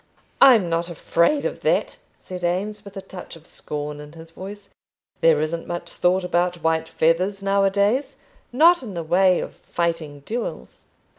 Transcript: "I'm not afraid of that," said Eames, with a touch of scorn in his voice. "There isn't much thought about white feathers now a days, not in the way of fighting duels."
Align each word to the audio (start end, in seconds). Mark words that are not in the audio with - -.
"I'm 0.41 0.67
not 0.67 0.89
afraid 0.89 1.45
of 1.45 1.59
that," 1.61 1.97
said 2.23 2.43
Eames, 2.43 2.83
with 2.83 2.97
a 2.97 3.03
touch 3.03 3.35
of 3.35 3.45
scorn 3.45 3.99
in 3.99 4.13
his 4.13 4.31
voice. 4.31 4.69
"There 5.19 5.39
isn't 5.41 5.67
much 5.67 5.91
thought 5.91 6.23
about 6.23 6.63
white 6.63 6.87
feathers 6.89 7.43
now 7.43 7.63
a 7.65 7.69
days, 7.69 8.15
not 8.51 8.81
in 8.81 8.95
the 8.95 9.03
way 9.03 9.39
of 9.41 9.53
fighting 9.57 10.21
duels." 10.21 10.85